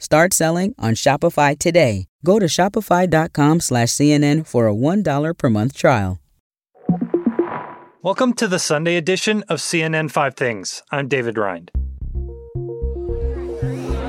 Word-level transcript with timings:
Start 0.00 0.32
selling 0.32 0.74
on 0.78 0.94
Shopify 0.94 1.58
today. 1.58 2.06
Go 2.24 2.38
to 2.38 2.46
shopify.com 2.46 3.60
slash 3.60 3.88
CNN 3.88 4.46
for 4.46 4.68
a 4.68 4.74
$1 4.74 5.36
per 5.36 5.50
month 5.50 5.76
trial. 5.76 6.20
Welcome 8.00 8.32
to 8.34 8.46
the 8.46 8.60
Sunday 8.60 8.96
edition 8.96 9.42
of 9.48 9.58
CNN 9.58 10.10
5 10.10 10.34
Things. 10.34 10.82
I'm 10.92 11.08
David 11.08 11.36
Rind. 11.36 11.72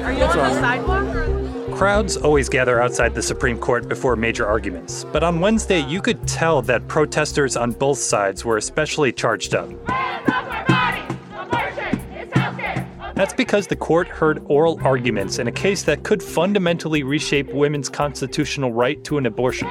Are 0.04 0.13
you 0.13 0.23
on 0.23 0.38
the 0.38 0.54
sidewalk? 0.60 1.76
Crowds 1.76 2.17
always 2.17 2.49
gather 2.49 2.81
outside 2.81 3.15
the 3.15 3.21
Supreme 3.21 3.58
Court 3.58 3.90
before 3.90 4.15
major 4.15 4.46
arguments, 4.46 5.06
but 5.12 5.24
on 5.24 5.40
Wednesday 5.40 5.79
you 5.79 6.01
could 6.01 6.28
tell 6.28 6.62
that 6.63 6.87
protesters 6.87 7.56
on 7.58 7.71
both 7.71 7.97
sides 7.97 8.46
were 8.46 8.58
especially 8.58 9.12
charged 9.12 9.56
up. 9.56 9.69
That's 13.20 13.33
because 13.33 13.67
the 13.67 13.76
court 13.76 14.08
heard 14.08 14.42
oral 14.46 14.79
arguments 14.81 15.40
in 15.40 15.47
a 15.49 15.51
case 15.51 15.83
that 15.83 16.04
could 16.04 16.23
fundamentally 16.23 17.04
reshape 17.04 17.54
women's 17.54 17.90
constitutional 17.90 18.72
right 18.72 19.04
to 19.04 19.18
an 19.18 19.26
abortion. 19.26 19.68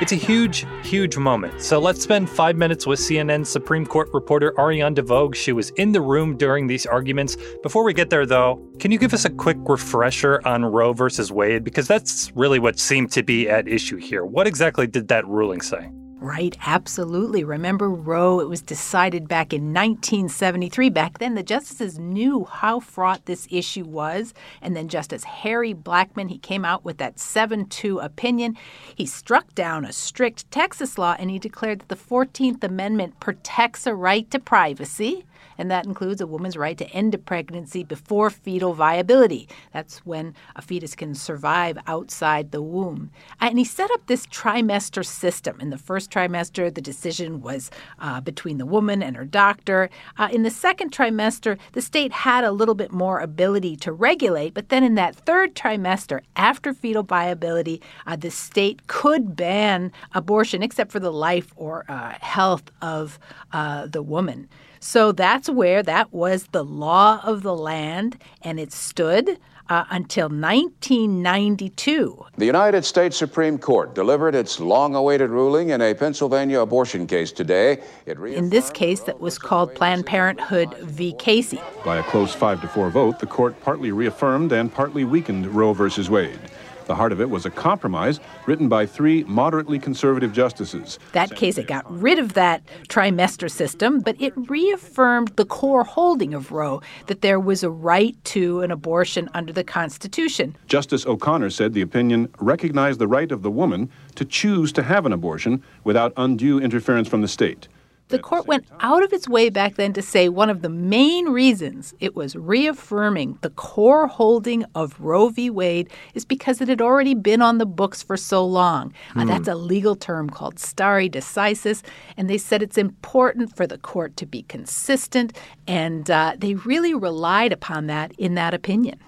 It's 0.00 0.10
a 0.10 0.16
huge, 0.16 0.66
huge 0.82 1.16
moment. 1.16 1.62
So 1.62 1.78
let's 1.78 2.02
spend 2.02 2.28
five 2.28 2.56
minutes 2.56 2.88
with 2.88 2.98
CNN 2.98 3.46
Supreme 3.46 3.86
Court 3.86 4.08
reporter 4.12 4.52
Ariane 4.58 4.94
de 4.94 5.02
Vogue. 5.02 5.36
She 5.36 5.52
was 5.52 5.70
in 5.76 5.92
the 5.92 6.00
room 6.00 6.36
during 6.36 6.66
these 6.66 6.86
arguments. 6.86 7.36
Before 7.62 7.84
we 7.84 7.94
get 7.94 8.10
there, 8.10 8.26
though, 8.26 8.60
can 8.80 8.90
you 8.90 8.98
give 8.98 9.14
us 9.14 9.24
a 9.24 9.30
quick 9.30 9.58
refresher 9.60 10.44
on 10.44 10.64
Roe 10.64 10.92
versus 10.92 11.30
Wade? 11.30 11.62
Because 11.62 11.86
that's 11.86 12.32
really 12.34 12.58
what 12.58 12.80
seemed 12.80 13.12
to 13.12 13.22
be 13.22 13.48
at 13.48 13.68
issue 13.68 13.98
here. 13.98 14.24
What 14.24 14.48
exactly 14.48 14.88
did 14.88 15.06
that 15.06 15.24
ruling 15.28 15.60
say? 15.60 15.88
Right, 16.18 16.56
absolutely. 16.64 17.44
Remember 17.44 17.90
Roe? 17.90 18.40
It 18.40 18.48
was 18.48 18.62
decided 18.62 19.28
back 19.28 19.52
in 19.52 19.74
1973. 19.74 20.88
Back 20.88 21.18
then, 21.18 21.34
the 21.34 21.42
justices 21.42 21.98
knew 21.98 22.46
how 22.46 22.80
fraught 22.80 23.26
this 23.26 23.46
issue 23.50 23.84
was. 23.84 24.32
And 24.62 24.74
then 24.74 24.88
Justice 24.88 25.24
Harry 25.24 25.74
Blackmun, 25.74 26.30
he 26.30 26.38
came 26.38 26.64
out 26.64 26.86
with 26.86 26.96
that 26.96 27.18
7 27.18 27.66
2 27.66 27.98
opinion. 27.98 28.56
He 28.94 29.04
struck 29.04 29.54
down 29.54 29.84
a 29.84 29.92
strict 29.92 30.50
Texas 30.50 30.96
law 30.96 31.16
and 31.18 31.30
he 31.30 31.38
declared 31.38 31.80
that 31.80 31.88
the 31.88 31.96
14th 31.96 32.64
Amendment 32.64 33.20
protects 33.20 33.86
a 33.86 33.94
right 33.94 34.30
to 34.30 34.38
privacy 34.38 35.26
and 35.58 35.70
that 35.70 35.86
includes 35.86 36.20
a 36.20 36.26
woman's 36.26 36.56
right 36.56 36.76
to 36.78 36.88
end 36.90 37.14
a 37.14 37.18
pregnancy 37.18 37.84
before 37.84 38.30
fetal 38.30 38.74
viability. 38.74 39.48
That's 39.72 39.98
when 40.06 40.34
a 40.54 40.62
fetus 40.62 40.94
can 40.94 41.14
survive 41.14 41.78
outside 41.86 42.50
the 42.50 42.62
womb. 42.62 43.10
And 43.40 43.58
he 43.58 43.64
set 43.64 43.90
up 43.90 44.06
this 44.06 44.26
trimester 44.26 45.04
system. 45.04 45.60
In 45.60 45.70
the 45.70 45.78
first 45.78 46.10
trimester, 46.10 46.72
the 46.72 46.80
decision 46.80 47.40
was 47.40 47.70
uh, 47.98 48.20
between 48.20 48.58
the 48.58 48.66
woman 48.66 49.02
and 49.02 49.16
her 49.16 49.24
doctor. 49.24 49.90
Uh, 50.18 50.28
in 50.32 50.42
the 50.42 50.50
second 50.50 50.92
trimester, 50.92 51.58
the 51.72 51.82
state 51.82 52.12
had 52.12 52.44
a 52.44 52.52
little 52.52 52.74
bit 52.74 52.92
more 52.92 53.20
ability 53.20 53.76
to 53.76 53.92
regulate, 53.92 54.54
but 54.54 54.68
then 54.68 54.84
in 54.84 54.94
that 54.94 55.14
third 55.14 55.54
trimester, 55.54 56.20
after 56.36 56.72
fetal 56.72 57.02
viability, 57.02 57.80
uh, 58.06 58.16
the 58.16 58.30
state 58.30 58.86
could 58.86 59.36
ban 59.36 59.92
abortion 60.14 60.62
except 60.62 60.92
for 60.92 61.00
the 61.00 61.12
life 61.12 61.52
or 61.56 61.84
uh, 61.88 62.14
health 62.20 62.70
of 62.82 63.18
uh, 63.52 63.86
the 63.86 64.02
woman. 64.02 64.48
So 64.80 65.12
that's 65.12 65.48
where 65.48 65.82
that 65.82 66.12
was 66.12 66.48
the 66.48 66.64
law 66.64 67.20
of 67.22 67.42
the 67.42 67.54
land, 67.54 68.20
and 68.42 68.60
it 68.60 68.72
stood. 68.72 69.38
Uh, 69.68 69.84
until 69.90 70.28
1992. 70.28 72.24
The 72.38 72.46
United 72.46 72.84
States 72.84 73.16
Supreme 73.16 73.58
Court 73.58 73.96
delivered 73.96 74.36
its 74.36 74.60
long 74.60 74.94
awaited 74.94 75.30
ruling 75.30 75.70
in 75.70 75.82
a 75.82 75.92
Pennsylvania 75.92 76.60
abortion 76.60 77.04
case 77.04 77.32
today. 77.32 77.82
in 78.06 78.50
this 78.50 78.70
case, 78.70 79.00
that 79.00 79.18
was 79.18 79.38
called 79.38 79.74
Planned 79.74 80.06
Parenthood 80.06 80.72
v. 80.82 81.14
Casey. 81.14 81.60
By 81.84 81.96
a 81.96 82.04
close 82.04 82.32
5 82.32 82.60
to 82.60 82.68
4 82.68 82.90
vote, 82.90 83.18
the 83.18 83.26
court 83.26 83.60
partly 83.60 83.90
reaffirmed 83.90 84.52
and 84.52 84.72
partly 84.72 85.02
weakened 85.02 85.48
Roe 85.48 85.72
v. 85.72 86.08
Wade. 86.08 86.38
The 86.86 86.94
heart 86.94 87.12
of 87.12 87.20
it 87.20 87.28
was 87.28 87.44
a 87.44 87.50
compromise 87.50 88.20
written 88.46 88.68
by 88.68 88.86
three 88.86 89.24
moderately 89.24 89.78
conservative 89.78 90.32
justices. 90.32 90.98
That 91.12 91.34
case, 91.34 91.58
it 91.58 91.66
got 91.66 91.84
rid 91.90 92.18
of 92.18 92.34
that 92.34 92.62
trimester 92.88 93.50
system, 93.50 94.00
but 94.00 94.20
it 94.20 94.32
reaffirmed 94.36 95.28
the 95.36 95.44
core 95.44 95.82
holding 95.84 96.32
of 96.32 96.52
Roe 96.52 96.80
that 97.06 97.22
there 97.22 97.40
was 97.40 97.64
a 97.64 97.70
right 97.70 98.16
to 98.26 98.60
an 98.60 98.70
abortion 98.70 99.28
under 99.34 99.52
the 99.52 99.64
Constitution. 99.64 100.56
Justice 100.68 101.04
O'Connor 101.06 101.50
said 101.50 101.74
the 101.74 101.82
opinion 101.82 102.32
recognized 102.38 103.00
the 103.00 103.08
right 103.08 103.32
of 103.32 103.42
the 103.42 103.50
woman 103.50 103.90
to 104.14 104.24
choose 104.24 104.72
to 104.72 104.82
have 104.84 105.06
an 105.06 105.12
abortion 105.12 105.62
without 105.82 106.12
undue 106.16 106.60
interference 106.60 107.08
from 107.08 107.20
the 107.20 107.28
state. 107.28 107.68
The 108.08 108.18
court 108.20 108.46
went 108.46 108.66
out 108.80 109.02
of 109.02 109.12
its 109.12 109.28
way 109.28 109.50
back 109.50 109.74
then 109.74 109.92
to 109.94 110.02
say 110.02 110.28
one 110.28 110.48
of 110.48 110.62
the 110.62 110.68
main 110.68 111.30
reasons 111.30 111.92
it 111.98 112.14
was 112.14 112.36
reaffirming 112.36 113.38
the 113.40 113.50
core 113.50 114.06
holding 114.06 114.64
of 114.76 115.00
Roe 115.00 115.28
v. 115.28 115.50
Wade 115.50 115.90
is 116.14 116.24
because 116.24 116.60
it 116.60 116.68
had 116.68 116.80
already 116.80 117.14
been 117.14 117.42
on 117.42 117.58
the 117.58 117.66
books 117.66 118.04
for 118.04 118.16
so 118.16 118.46
long. 118.46 118.92
Uh, 119.16 119.22
hmm. 119.22 119.28
that's 119.28 119.48
a 119.48 119.56
legal 119.56 119.96
term 119.96 120.30
called 120.30 120.60
stare 120.60 121.08
decisis. 121.08 121.82
And 122.16 122.30
they 122.30 122.38
said 122.38 122.62
it's 122.62 122.78
important 122.78 123.56
for 123.56 123.66
the 123.66 123.78
court 123.78 124.16
to 124.18 124.26
be 124.26 124.42
consistent. 124.42 125.36
And 125.66 126.08
uh, 126.08 126.36
they 126.38 126.54
really 126.54 126.94
relied 126.94 127.52
upon 127.52 127.88
that 127.88 128.12
in 128.18 128.34
that 128.34 128.54
opinion. 128.54 129.00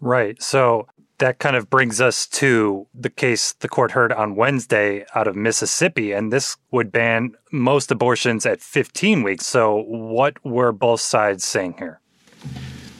Right. 0.00 0.42
So 0.42 0.88
that 1.22 1.38
kind 1.38 1.54
of 1.54 1.70
brings 1.70 2.00
us 2.00 2.26
to 2.26 2.84
the 2.92 3.08
case 3.08 3.52
the 3.60 3.68
court 3.68 3.92
heard 3.92 4.12
on 4.12 4.34
Wednesday 4.34 5.06
out 5.14 5.28
of 5.28 5.36
Mississippi, 5.36 6.10
and 6.10 6.32
this 6.32 6.56
would 6.72 6.90
ban 6.90 7.36
most 7.52 7.92
abortions 7.92 8.44
at 8.44 8.60
15 8.60 9.22
weeks. 9.22 9.46
So, 9.46 9.84
what 9.86 10.44
were 10.44 10.72
both 10.72 11.00
sides 11.00 11.44
saying 11.44 11.76
here? 11.78 12.00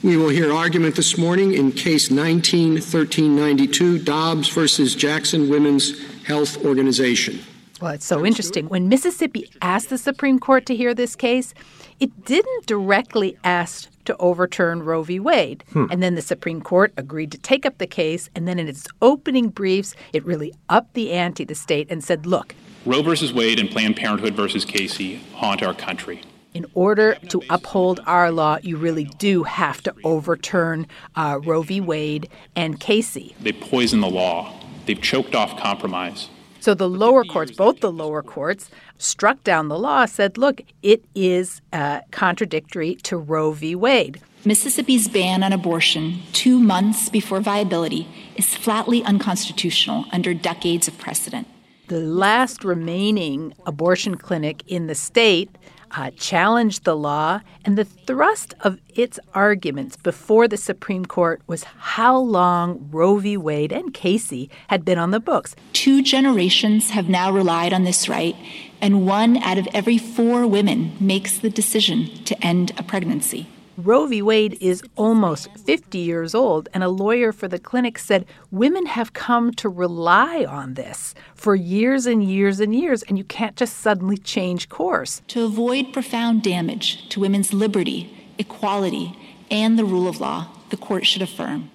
We 0.03 0.15
will 0.15 0.29
hear 0.29 0.53
argument 0.53 0.95
this 0.95 1.17
morning 1.17 1.53
in 1.53 1.73
case 1.73 2.09
19 2.11 2.75
1392, 2.75 3.99
Dobbs 3.99 4.47
versus 4.47 4.95
Jackson 4.95 5.49
Women's 5.49 6.01
Health 6.23 6.63
Organization. 6.63 7.41
Well, 7.81 7.91
it's 7.91 8.05
so 8.05 8.25
interesting. 8.25 8.69
When 8.69 8.87
Mississippi 8.87 9.49
asked 9.61 9.89
the 9.89 9.97
Supreme 9.97 10.39
Court 10.39 10.65
to 10.67 10.75
hear 10.77 10.93
this 10.93 11.17
case, 11.17 11.53
it 11.99 12.23
didn't 12.23 12.67
directly 12.67 13.37
ask 13.43 13.89
to 14.05 14.17
overturn 14.17 14.83
Roe 14.83 15.03
v. 15.03 15.19
Wade. 15.19 15.63
Hmm. 15.73 15.85
And 15.91 16.03
then 16.03 16.15
the 16.15 16.21
Supreme 16.21 16.61
Court 16.61 16.93
agreed 16.97 17.31
to 17.31 17.37
take 17.37 17.65
up 17.65 17.77
the 17.77 17.87
case. 17.87 18.29
And 18.35 18.47
then 18.47 18.59
in 18.59 18.67
its 18.67 18.87
opening 19.01 19.49
briefs, 19.49 19.95
it 20.11 20.25
really 20.25 20.53
upped 20.69 20.93
the 20.93 21.11
ante 21.11 21.43
the 21.43 21.55
state 21.55 21.87
and 21.89 22.03
said, 22.03 22.25
look, 22.25 22.55
Roe 22.85 23.01
versus 23.01 23.31
Wade 23.31 23.59
and 23.59 23.69
Planned 23.69 23.95
Parenthood 23.95 24.33
versus 24.33 24.65
Casey 24.65 25.21
haunt 25.33 25.63
our 25.63 25.73
country. 25.73 26.21
In 26.53 26.65
order 26.75 27.15
to 27.29 27.41
uphold 27.49 27.99
our 28.05 28.31
law, 28.31 28.59
you 28.61 28.77
really 28.77 29.05
do 29.05 29.43
have 29.43 29.81
to 29.83 29.95
overturn 30.03 30.85
uh, 31.15 31.39
Roe 31.43 31.63
v. 31.63 31.81
Wade 31.81 32.29
and 32.55 32.79
Casey. 32.79 33.35
They 33.41 33.53
poison 33.53 34.01
the 34.01 34.09
law. 34.09 34.53
They've 34.85 35.01
choked 35.01 35.33
off 35.33 35.57
compromise. 35.57 36.29
So 36.63 36.73
the 36.73 36.87
lower 36.87 37.25
courts, 37.25 37.51
both 37.51 37.81
the 37.81 37.91
lower 37.91 38.23
courts, 38.23 38.69
struck 38.97 39.43
down 39.43 39.67
the 39.67 39.77
law, 39.77 40.05
said, 40.05 40.37
look, 40.37 40.61
it 40.81 41.03
is 41.13 41.59
uh, 41.73 41.99
contradictory 42.11 42.95
to 43.03 43.17
Roe 43.17 43.51
v. 43.51 43.75
Wade. 43.75 44.21
Mississippi's 44.45 45.09
ban 45.09 45.43
on 45.43 45.51
abortion 45.51 46.19
two 46.31 46.57
months 46.57 47.09
before 47.09 47.41
viability 47.41 48.07
is 48.37 48.55
flatly 48.55 49.03
unconstitutional 49.03 50.05
under 50.13 50.33
decades 50.33 50.87
of 50.87 50.97
precedent. 50.97 51.49
The 51.89 51.99
last 51.99 52.63
remaining 52.63 53.53
abortion 53.65 54.15
clinic 54.15 54.63
in 54.65 54.87
the 54.87 54.95
state 54.95 55.49
uh, 55.95 56.11
challenged 56.17 56.83
the 56.83 56.95
law, 56.95 57.41
and 57.63 57.77
the 57.77 57.85
thrust 57.85 58.53
of 58.61 58.79
its 58.89 59.19
arguments 59.33 59.95
before 59.95 60.47
the 60.47 60.57
Supreme 60.57 61.05
Court 61.05 61.41
was 61.47 61.63
how 61.63 62.17
long 62.17 62.89
Roe 62.91 63.17
v. 63.17 63.37
Wade 63.37 63.71
and 63.71 63.93
Casey 63.93 64.49
had 64.67 64.83
been 64.83 64.97
on 64.97 65.11
the 65.11 65.19
books. 65.19 65.55
Two 65.71 66.01
generations 66.01 66.89
have 66.91 67.09
now 67.09 67.31
relied 67.31 67.73
on 67.73 67.83
this 67.83 68.09
right, 68.09 68.35
and 68.81 69.05
one 69.05 69.37
out 69.37 69.57
of 69.57 69.67
every 69.73 69.97
four 69.97 70.47
women 70.47 70.95
makes 70.99 71.37
the 71.37 71.49
decision 71.49 72.05
to 72.25 72.45
end 72.45 72.71
a 72.77 72.83
pregnancy. 72.83 73.47
Roe 73.77 74.05
v. 74.05 74.21
Wade 74.21 74.55
is 74.61 74.83
almost 74.95 75.49
50 75.57 75.97
years 75.97 76.35
old, 76.35 76.69
and 76.75 76.83
a 76.83 76.89
lawyer 76.89 77.31
for 77.31 77.47
the 77.47 77.57
clinic 77.57 77.97
said 77.97 78.27
women 78.51 78.85
have 78.85 79.13
come 79.13 79.51
to 79.53 79.67
rely 79.67 80.45
on 80.47 80.75
this 80.75 81.15
for 81.33 81.55
years 81.55 82.05
and 82.05 82.23
years 82.23 82.59
and 82.59 82.75
years, 82.75 83.01
and 83.03 83.17
you 83.17 83.23
can't 83.23 83.55
just 83.55 83.79
suddenly 83.79 84.17
change 84.17 84.69
course. 84.69 85.23
To 85.29 85.45
avoid 85.45 85.91
profound 85.91 86.43
damage 86.43 87.09
to 87.09 87.19
women's 87.19 87.51
liberty, 87.51 88.15
equality, 88.37 89.17
and 89.49 89.79
the 89.79 89.85
rule 89.85 90.07
of 90.07 90.21
law, 90.21 90.49
the 90.69 90.77
court 90.77 91.07
should 91.07 91.23
affirm. 91.23 91.71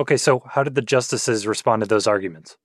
Okay, 0.00 0.16
so 0.16 0.42
how 0.46 0.64
did 0.64 0.74
the 0.74 0.82
justices 0.82 1.46
respond 1.46 1.80
to 1.82 1.86
those 1.86 2.08
arguments? 2.08 2.56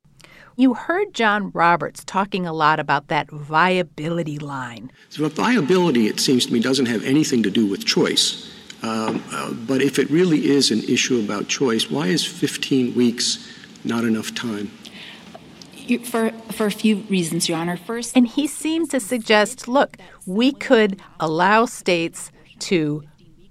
You 0.58 0.74
heard 0.74 1.14
John 1.14 1.52
Roberts 1.52 2.04
talking 2.04 2.48
a 2.48 2.52
lot 2.52 2.80
about 2.80 3.10
that 3.10 3.30
viability 3.30 4.40
line. 4.40 4.92
So, 5.10 5.30
viability, 5.30 6.08
it 6.08 6.20
seems 6.20 6.48
to 6.48 6.54
me, 6.54 6.60
doesn't 6.60 6.88
have 6.88 7.04
anything 7.06 7.44
to 7.44 7.52
do 7.52 7.68
with 7.68 7.86
choice. 7.86 8.52
Um, 8.84 9.24
uh, 9.32 9.52
but 9.54 9.82
if 9.82 10.00
it 10.00 10.10
really 10.10 10.50
is 10.50 10.72
an 10.72 10.84
issue 10.84 11.20
about 11.20 11.48
choice, 11.48 11.90
why 11.90 12.08
is 12.08 12.26
15 12.26 12.96
weeks 12.96 13.48
not 13.84 14.04
enough 14.04 14.34
time? 14.34 14.72
For, 16.06 16.32
for 16.52 16.68
a 16.68 16.72
few 16.72 16.98
reasons, 17.10 17.50
Your 17.50 17.58
Honor. 17.58 17.78
First, 17.78 18.16
and 18.16 18.28
he 18.28 18.48
seemed 18.48 18.90
to 18.92 19.00
suggest 19.00 19.68
look, 19.68 19.98
we 20.26 20.52
could 20.52 21.02
allow 21.20 21.66
states 21.66 22.32
to 22.60 23.04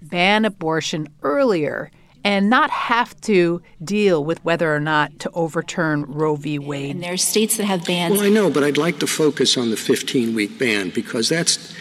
ban 0.03 0.45
abortion 0.45 1.09
earlier 1.23 1.91
and 2.25 2.51
not 2.51 2.71
have 2.71 3.19
to 3.23 3.63
deal 3.83 4.25
with 4.25 4.45
whether 4.45 4.75
or 4.75 4.81
not 4.81 5.19
to 5.21 5.31
overturn 5.31 6.03
Roe 6.03 6.37
v. 6.37 6.59
Wade. 6.59 6.97
And 6.97 7.03
there 7.03 7.15
are 7.15 7.19
states 7.19 7.57
that 7.57 7.65
have 7.65 7.85
bans. 7.85 8.13
Well, 8.13 8.27
I 8.27 8.29
know, 8.29 8.51
but 8.51 8.63
I'd 8.63 8.77
like 8.77 8.99
to 9.01 9.07
focus 9.07 9.57
on 9.57 9.71
the 9.71 9.77
15 9.77 10.35
week 10.35 10.59
ban 10.59 10.91
because 10.91 11.29
that's 11.29 11.75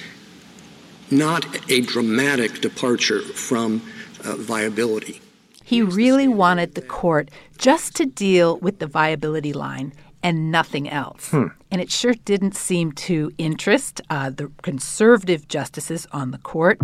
not 1.11 1.45
a 1.69 1.81
dramatic 1.81 2.61
departure 2.61 3.21
from 3.21 3.81
uh, 4.23 4.35
viability. 4.35 5.21
He 5.63 5.81
really 5.81 6.27
wanted 6.27 6.75
the 6.75 6.81
court 6.81 7.29
just 7.57 7.95
to 7.97 8.05
deal 8.05 8.57
with 8.57 8.79
the 8.79 8.87
viability 8.87 9.53
line 9.53 9.93
and 10.23 10.51
nothing 10.51 10.89
else. 10.89 11.29
Hmm. 11.29 11.47
And 11.71 11.81
it 11.81 11.91
sure 11.91 12.13
didn't 12.25 12.55
seem 12.55 12.91
to 12.93 13.31
interest 13.37 14.01
uh, 14.09 14.31
the 14.31 14.51
conservative 14.63 15.47
justices 15.47 16.07
on 16.11 16.31
the 16.31 16.39
court. 16.39 16.79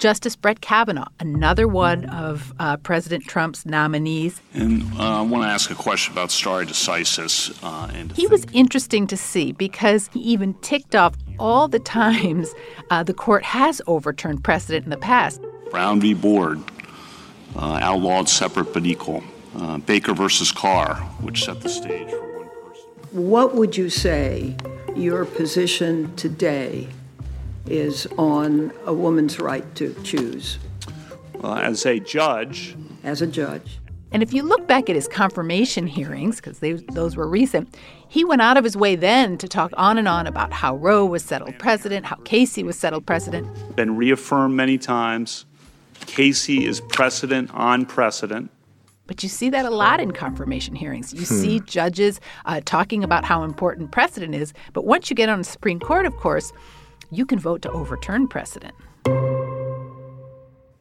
Justice 0.00 0.34
Brett 0.34 0.62
Kavanaugh, 0.62 1.08
another 1.20 1.68
one 1.68 2.06
of 2.06 2.54
uh, 2.58 2.78
President 2.78 3.24
Trump's 3.24 3.66
nominees. 3.66 4.40
And 4.54 4.82
uh, 4.98 5.18
I 5.18 5.22
want 5.22 5.44
to 5.44 5.48
ask 5.48 5.70
a 5.70 5.74
question 5.74 6.12
about 6.14 6.30
stare 6.30 6.64
decisis. 6.64 7.58
Uh, 7.62 7.90
and 7.92 8.10
he 8.12 8.26
was 8.26 8.46
interesting 8.54 9.06
to 9.08 9.16
see 9.16 9.52
because 9.52 10.08
he 10.14 10.20
even 10.20 10.54
ticked 10.54 10.94
off 10.94 11.14
all 11.40 11.66
the 11.66 11.78
times 11.80 12.54
uh, 12.90 13.02
the 13.02 13.14
court 13.14 13.42
has 13.42 13.82
overturned 13.86 14.44
precedent 14.44 14.84
in 14.84 14.90
the 14.90 14.96
past. 14.96 15.40
Brown 15.70 16.00
v. 16.00 16.14
Board 16.14 16.60
uh, 17.56 17.78
outlawed 17.82 18.28
separate 18.28 18.72
but 18.72 18.86
equal. 18.86 19.24
Uh, 19.56 19.78
Baker 19.78 20.14
versus 20.14 20.52
Carr, 20.52 20.94
which 21.20 21.44
set 21.44 21.60
the 21.60 21.68
stage 21.68 22.08
for 22.08 22.38
one 22.38 22.48
person. 22.48 22.88
What 23.10 23.56
would 23.56 23.76
you 23.76 23.90
say 23.90 24.56
your 24.94 25.24
position 25.24 26.14
today 26.14 26.86
is 27.66 28.06
on 28.16 28.72
a 28.86 28.94
woman's 28.94 29.40
right 29.40 29.74
to 29.74 29.94
choose? 30.04 30.58
Well, 31.40 31.54
as 31.54 31.84
a 31.86 31.98
judge, 31.98 32.76
as 33.02 33.22
a 33.22 33.26
judge. 33.26 33.79
And 34.12 34.22
if 34.22 34.32
you 34.32 34.42
look 34.42 34.66
back 34.66 34.90
at 34.90 34.96
his 34.96 35.06
confirmation 35.06 35.86
hearings, 35.86 36.40
because 36.40 36.60
those 36.92 37.16
were 37.16 37.28
recent, 37.28 37.76
he 38.08 38.24
went 38.24 38.42
out 38.42 38.56
of 38.56 38.64
his 38.64 38.76
way 38.76 38.96
then 38.96 39.38
to 39.38 39.46
talk 39.46 39.72
on 39.76 39.98
and 39.98 40.08
on 40.08 40.26
about 40.26 40.52
how 40.52 40.76
Roe 40.76 41.04
was 41.04 41.24
settled 41.24 41.58
precedent, 41.58 42.06
how 42.06 42.16
Casey 42.24 42.62
was 42.62 42.78
settled 42.78 43.06
precedent. 43.06 43.46
Been 43.76 43.96
reaffirmed 43.96 44.56
many 44.56 44.78
times. 44.78 45.46
Casey 46.06 46.66
is 46.66 46.80
precedent 46.80 47.50
on 47.54 47.86
precedent. 47.86 48.50
But 49.06 49.22
you 49.22 49.28
see 49.28 49.50
that 49.50 49.64
a 49.64 49.70
lot 49.70 50.00
in 50.00 50.12
confirmation 50.12 50.74
hearings. 50.74 51.12
You 51.12 51.26
hmm. 51.26 51.34
see 51.34 51.60
judges 51.60 52.20
uh, 52.46 52.60
talking 52.64 53.04
about 53.04 53.24
how 53.24 53.42
important 53.42 53.90
precedent 53.90 54.34
is. 54.34 54.52
But 54.72 54.84
once 54.84 55.10
you 55.10 55.16
get 55.16 55.28
on 55.28 55.38
the 55.38 55.44
Supreme 55.44 55.80
Court, 55.80 56.06
of 56.06 56.16
course, 56.16 56.52
you 57.10 57.26
can 57.26 57.38
vote 57.38 57.62
to 57.62 57.70
overturn 57.70 58.28
precedent. 58.28 58.74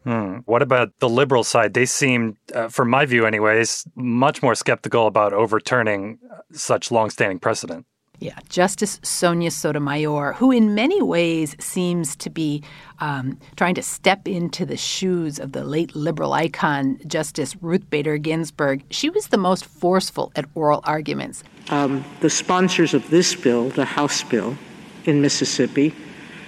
Hmm. 0.04 0.38
What 0.46 0.62
about 0.62 0.92
the 1.00 1.10
liberal 1.10 1.44
side? 1.44 1.74
They 1.74 1.86
seem, 1.86 2.38
uh, 2.56 2.70
from 2.70 2.90
my 2.90 3.06
view, 3.06 3.26
anyways, 3.26 3.86
much 3.96 4.42
more 4.42 4.56
skeptical 4.56 5.08
about 5.08 5.34
overturning 5.34 6.20
uh, 6.32 6.38
such 6.54 6.90
longstanding 6.90 7.40
precedent. 7.40 7.86
Yeah, 8.22 8.38
Justice 8.50 9.00
Sonia 9.02 9.50
Sotomayor, 9.50 10.34
who 10.34 10.52
in 10.52 10.76
many 10.76 11.02
ways 11.02 11.56
seems 11.58 12.18
to 12.18 12.30
be 12.30 12.62
um, 13.00 13.40
trying 13.56 13.76
to 13.76 13.82
step 13.82 14.28
into 14.28 14.66
the 14.66 14.76
shoes 14.76 15.40
of 15.40 15.54
the 15.54 15.64
late 15.64 15.96
liberal 15.96 16.34
icon, 16.34 17.00
Justice 17.08 17.56
Ruth 17.62 17.90
Bader 17.90 18.18
Ginsburg, 18.18 18.84
she 18.90 19.10
was 19.10 19.28
the 19.28 19.38
most 19.38 19.64
forceful 19.64 20.34
at 20.36 20.46
oral 20.54 20.82
arguments. 20.84 21.44
Um, 21.70 22.04
the 22.20 22.30
sponsors 22.30 22.94
of 22.94 23.10
this 23.10 23.36
bill, 23.36 23.70
the 23.70 23.86
House 23.86 24.22
bill 24.24 24.58
in 25.06 25.22
Mississippi, 25.22 25.96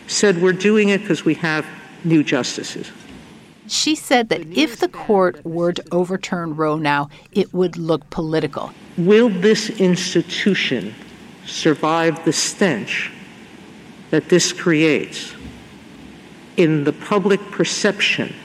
said 0.08 0.42
we're 0.42 0.52
doing 0.52 0.90
it 0.90 1.02
because 1.02 1.24
we 1.24 1.36
have 1.36 1.66
new 2.04 2.22
justices. 2.22 2.92
She 3.68 3.96
said 3.96 4.30
that 4.30 4.42
if 4.58 4.80
the 4.80 4.88
court 4.88 5.44
were 5.46 5.72
to 5.74 5.84
overturn 5.92 6.56
Roe 6.56 6.78
now, 6.78 7.10
it 7.32 7.54
would 7.54 7.78
look 7.78 8.10
political. 8.10 8.74
Will 8.98 9.30
this 9.30 9.70
institution 9.70 10.94
survive 11.46 12.24
the 12.26 12.34
stench 12.34 13.12
that 14.10 14.30
this 14.30 14.52
creates 14.52 15.34
in 16.58 16.84
the 16.84 16.94
public 16.94 17.40
perception 17.52 18.36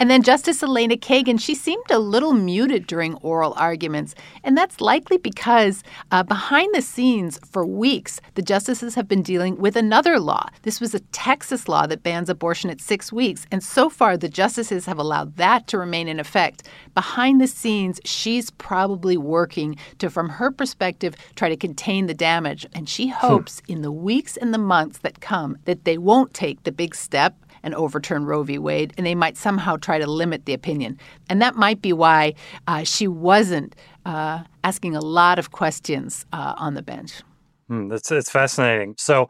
and 0.00 0.10
then 0.10 0.22
Justice 0.22 0.62
Elena 0.62 0.96
Kagan, 0.96 1.38
she 1.38 1.54
seemed 1.54 1.90
a 1.90 1.98
little 1.98 2.32
muted 2.32 2.86
during 2.86 3.16
oral 3.16 3.52
arguments. 3.58 4.14
And 4.42 4.56
that's 4.56 4.80
likely 4.80 5.18
because 5.18 5.84
uh, 6.10 6.22
behind 6.22 6.74
the 6.74 6.80
scenes 6.80 7.38
for 7.52 7.66
weeks, 7.66 8.18
the 8.34 8.40
justices 8.40 8.94
have 8.94 9.06
been 9.06 9.22
dealing 9.22 9.58
with 9.58 9.76
another 9.76 10.18
law. 10.18 10.48
This 10.62 10.80
was 10.80 10.94
a 10.94 11.00
Texas 11.12 11.68
law 11.68 11.86
that 11.86 12.02
bans 12.02 12.30
abortion 12.30 12.70
at 12.70 12.80
six 12.80 13.12
weeks. 13.12 13.46
And 13.52 13.62
so 13.62 13.90
far, 13.90 14.16
the 14.16 14.30
justices 14.30 14.86
have 14.86 14.98
allowed 14.98 15.36
that 15.36 15.66
to 15.66 15.76
remain 15.76 16.08
in 16.08 16.18
effect. 16.18 16.66
Behind 16.94 17.38
the 17.38 17.46
scenes, 17.46 18.00
she's 18.06 18.50
probably 18.52 19.18
working 19.18 19.76
to, 19.98 20.08
from 20.08 20.30
her 20.30 20.50
perspective, 20.50 21.14
try 21.36 21.50
to 21.50 21.58
contain 21.58 22.06
the 22.06 22.14
damage. 22.14 22.66
And 22.72 22.88
she 22.88 23.08
hmm. 23.08 23.16
hopes 23.16 23.60
in 23.68 23.82
the 23.82 23.92
weeks 23.92 24.38
and 24.38 24.54
the 24.54 24.58
months 24.58 25.00
that 25.00 25.20
come 25.20 25.58
that 25.66 25.84
they 25.84 25.98
won't 25.98 26.32
take 26.32 26.62
the 26.62 26.72
big 26.72 26.94
step 26.94 27.36
and 27.62 27.74
overturn 27.74 28.24
Roe 28.24 28.42
v. 28.42 28.58
Wade, 28.58 28.92
and 28.96 29.06
they 29.06 29.14
might 29.14 29.36
somehow 29.36 29.76
try 29.76 29.98
to 29.98 30.06
limit 30.06 30.46
the 30.46 30.54
opinion. 30.54 30.98
And 31.28 31.40
that 31.42 31.56
might 31.56 31.82
be 31.82 31.92
why 31.92 32.34
uh, 32.66 32.84
she 32.84 33.06
wasn't 33.08 33.76
uh, 34.06 34.44
asking 34.64 34.96
a 34.96 35.00
lot 35.00 35.38
of 35.38 35.52
questions 35.52 36.26
uh, 36.32 36.54
on 36.56 36.74
the 36.74 36.82
bench. 36.82 37.22
Mm, 37.70 37.88
that's 37.88 38.10
it's 38.10 38.30
fascinating. 38.30 38.94
So, 38.98 39.28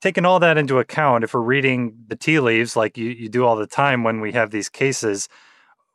taking 0.00 0.24
all 0.24 0.40
that 0.40 0.58
into 0.58 0.78
account, 0.78 1.24
if 1.24 1.34
we're 1.34 1.40
reading 1.40 1.96
the 2.08 2.16
tea 2.16 2.40
leaves 2.40 2.76
like 2.76 2.96
you, 2.96 3.10
you 3.10 3.28
do 3.28 3.44
all 3.44 3.56
the 3.56 3.66
time 3.66 4.04
when 4.04 4.20
we 4.20 4.32
have 4.32 4.50
these 4.50 4.68
cases, 4.68 5.28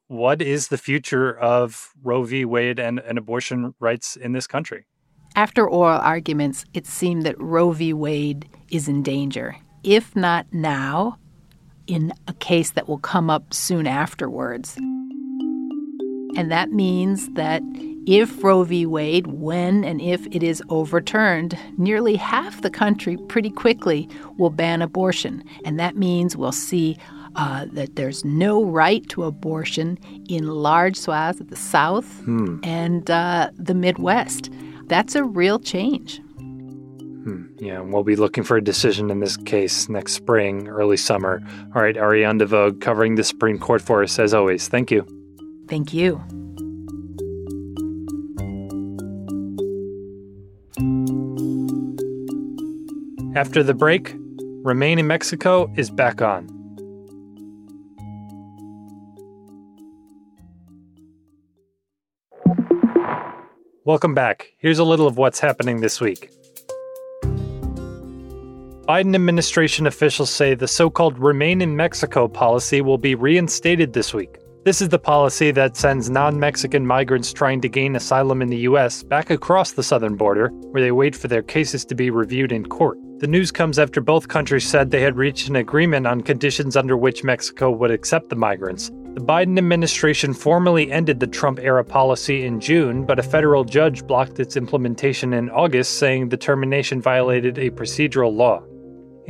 what 0.08 0.42
is 0.42 0.68
the 0.68 0.78
future 0.78 1.38
of 1.40 1.94
Roe 2.04 2.24
v. 2.24 2.46
Wade 2.46 2.80
and, 2.80 3.00
and 3.00 3.18
abortion 3.18 3.74
rights 3.80 4.16
in 4.16 4.34
this 4.34 4.46
country? 4.46 4.86
After 5.36 5.68
oral 5.68 6.00
arguments, 6.00 6.66
it 6.74 6.86
seemed 6.86 7.24
that 7.24 7.40
Roe 7.40 7.72
v. 7.72 7.94
Wade 7.94 8.50
is 8.70 8.90
in 8.90 9.02
danger. 9.02 9.56
If 9.84 10.16
not 10.16 10.46
now, 10.52 11.18
in 11.92 12.14
a 12.28 12.34
case 12.36 12.72
that 12.72 12.88
will 12.88 13.00
come 13.00 13.30
up 13.30 13.54
soon 13.54 13.86
afterwards. 13.86 14.78
And 16.38 16.50
that 16.50 16.72
means 16.72 17.28
that 17.34 17.62
if 18.08 18.42
Roe 18.42 18.64
v. 18.64 18.86
Wade, 18.86 19.28
when 19.28 19.84
and 19.84 20.02
if 20.02 20.26
it 20.28 20.42
is 20.42 20.64
overturned, 20.70 21.58
nearly 21.78 22.16
half 22.16 22.62
the 22.62 22.70
country 22.70 23.18
pretty 23.28 23.50
quickly 23.50 24.08
will 24.38 24.50
ban 24.50 24.82
abortion. 24.82 25.44
And 25.66 25.78
that 25.82 25.98
means 25.98 26.38
we'll 26.38 26.54
see 26.54 26.98
uh, 27.36 27.66
that 27.74 27.98
there's 27.98 28.24
no 28.24 28.64
right 28.64 29.08
to 29.10 29.24
abortion 29.26 30.00
in 30.30 30.48
large 30.48 30.96
swaths 30.96 31.42
of 31.42 31.50
the 31.50 31.58
South 31.58 32.08
hmm. 32.22 32.60
and 32.64 33.12
uh, 33.12 33.52
the 33.58 33.76
Midwest. 33.76 34.50
That's 34.86 35.14
a 35.14 35.26
real 35.26 35.60
change. 35.60 36.22
Hmm. 37.24 37.44
Yeah, 37.58 37.82
we'll 37.82 38.04
be 38.04 38.16
looking 38.16 38.44
for 38.44 38.58
a 38.58 38.64
decision 38.64 39.12
in 39.12 39.20
this 39.20 39.38
case 39.38 39.90
next 39.90 40.14
spring, 40.14 40.68
early 40.68 40.98
summer. 40.98 41.42
All 41.76 41.82
right, 41.82 41.96
Ariane 41.96 42.40
de 42.40 42.46
Vogue 42.46 42.82
covering 42.82 43.16
the 43.16 43.24
Supreme 43.24 43.60
Court 43.60 43.82
for 43.82 44.04
us 44.04 44.18
as 44.18 44.34
always. 44.34 44.68
Thank 44.68 44.92
you. 44.92 45.06
Thank 45.68 45.94
you. 45.94 46.22
After 53.34 53.64
the 53.64 53.74
break, 53.74 54.16
Remain 54.64 55.00
in 55.00 55.08
Mexico 55.08 55.74
is 55.76 55.90
back 55.90 56.22
on. 56.22 56.46
Welcome 63.84 64.14
back. 64.14 64.54
Here's 64.60 64.78
a 64.78 64.84
little 64.84 65.08
of 65.08 65.18
what's 65.18 65.40
happening 65.40 65.82
this 65.82 66.00
week. 66.00 66.30
Biden 68.92 69.16
administration 69.16 69.88
officials 69.88 70.30
say 70.30 70.54
the 70.54 70.68
so 70.68 70.90
called 70.90 71.18
Remain 71.18 71.62
in 71.62 71.78
Mexico 71.78 72.28
policy 72.28 72.82
will 72.82 72.98
be 72.98 73.16
reinstated 73.16 73.94
this 73.94 74.14
week. 74.14 74.40
This 74.66 74.82
is 74.82 74.90
the 74.90 75.00
policy 75.00 75.52
that 75.52 75.78
sends 75.78 76.10
non 76.10 76.38
Mexican 76.38 76.86
migrants 76.86 77.32
trying 77.32 77.62
to 77.62 77.70
gain 77.70 77.96
asylum 77.96 78.42
in 78.42 78.50
the 78.50 78.66
U.S. 78.70 79.02
back 79.02 79.30
across 79.30 79.72
the 79.72 79.82
southern 79.82 80.18
border, 80.18 80.50
where 80.72 80.84
they 80.84 80.92
wait 80.92 81.16
for 81.16 81.30
their 81.30 81.42
cases 81.42 81.86
to 81.86 81.96
be 81.96 82.10
reviewed 82.10 82.52
in 82.52 82.66
court. 82.66 82.98
The 83.20 83.28
news 83.28 83.50
comes 83.50 83.80
after 83.80 84.02
both 84.02 84.28
countries 84.28 84.68
said 84.68 84.92
they 84.92 85.00
had 85.00 85.16
reached 85.16 85.48
an 85.48 85.56
agreement 85.56 86.06
on 86.06 86.20
conditions 86.20 86.76
under 86.76 86.98
which 86.98 87.24
Mexico 87.24 87.72
would 87.72 87.92
accept 87.92 88.28
the 88.28 88.36
migrants. 88.36 88.90
The 89.14 89.22
Biden 89.22 89.58
administration 89.58 90.34
formally 90.34 90.92
ended 90.92 91.22
the 91.22 91.28
Trump 91.28 91.60
era 91.60 91.86
policy 91.86 92.44
in 92.44 92.60
June, 92.60 93.06
but 93.06 93.20
a 93.20 93.24
federal 93.24 93.64
judge 93.64 94.06
blocked 94.06 94.42
its 94.42 94.58
implementation 94.58 95.32
in 95.32 95.50
August, 95.50 95.98
saying 95.98 96.28
the 96.28 96.36
termination 96.36 97.02
violated 97.02 97.58
a 97.58 97.70
procedural 97.70 98.36
law. 98.36 98.62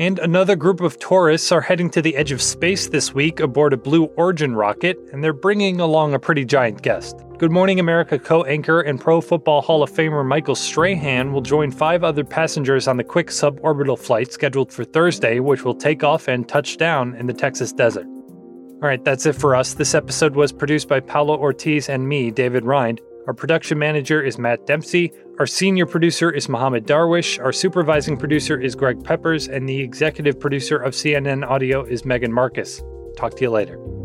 And 0.02 0.18
another 0.18 0.56
group 0.56 0.82
of 0.82 0.98
tourists 0.98 1.52
are 1.52 1.62
heading 1.62 1.88
to 1.92 2.02
the 2.02 2.16
edge 2.16 2.32
of 2.32 2.42
space 2.42 2.88
this 2.88 3.14
week 3.14 3.40
aboard 3.40 3.72
a 3.72 3.78
Blue 3.78 4.06
Origin 4.18 4.56
rocket, 4.56 4.98
and 5.14 5.24
they're 5.24 5.32
bringing 5.32 5.80
along 5.80 6.16
a 6.16 6.20
pretty 6.20 6.44
giant 6.44 6.82
guest. 6.82 7.24
Good 7.38 7.52
Morning 7.52 7.80
America 7.80 8.18
co 8.18 8.44
anchor 8.46 8.82
and 8.82 9.00
Pro 9.00 9.22
Football 9.22 9.62
Hall 9.62 9.84
of 9.84 9.92
Famer 9.92 10.26
Michael 10.26 10.56
Strahan 10.56 11.32
will 11.32 11.42
join 11.44 11.70
five 11.70 12.04
other 12.04 12.24
passengers 12.24 12.88
on 12.88 12.98
the 12.98 13.04
quick 13.04 13.28
suborbital 13.28 14.00
flight 14.00 14.34
scheduled 14.34 14.74
for 14.74 14.84
Thursday, 14.84 15.40
which 15.40 15.64
will 15.64 15.76
take 15.76 16.04
off 16.04 16.28
and 16.28 16.50
touch 16.50 16.78
down 16.78 17.14
in 17.14 17.28
the 17.28 17.34
Texas 17.34 17.72
desert. 17.72 18.08
All 18.08 18.90
right, 18.90 19.06
that's 19.06 19.28
it 19.28 19.34
for 19.34 19.56
us. 19.56 19.76
This 19.76 19.94
episode 19.94 20.36
was 20.36 20.52
produced 20.52 20.88
by 20.88 21.00
Paulo 21.00 21.38
Ortiz 21.38 21.90
and 21.90 22.10
me, 22.10 22.32
David 22.32 22.66
Rind. 22.66 23.02
Our 23.28 23.36
production 23.36 23.78
manager 23.78 24.20
is 24.20 24.40
Matt 24.40 24.66
Dempsey. 24.66 25.12
Our 25.42 25.48
senior 25.48 25.88
producer 25.88 26.30
is 26.30 26.48
Mohammed 26.48 26.86
Darwish. 26.86 27.44
Our 27.44 27.52
supervising 27.52 28.16
producer 28.16 28.62
is 28.62 28.76
Greg 28.76 29.04
Peppers. 29.04 29.48
And 29.48 29.68
the 29.68 29.80
executive 29.80 30.40
producer 30.40 30.78
of 30.78 30.94
CNN 30.94 31.44
Audio 31.44 31.84
is 31.84 32.06
Megan 32.06 32.32
Marcus. 32.32 32.84
Talk 33.18 33.38
to 33.38 33.42
you 33.42 33.50
later. 33.50 34.01